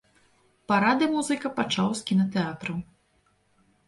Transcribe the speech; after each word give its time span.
Парады 0.69 1.09
музыка 1.15 1.51
пачаў 1.59 1.89
з 1.99 2.05
кінатэатраў. 2.07 2.81